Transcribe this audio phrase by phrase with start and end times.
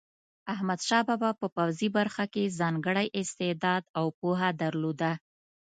[0.53, 5.11] احمدشاه بابا په پوځي برخه کې ځانګړی استعداد او پوهه درلوده.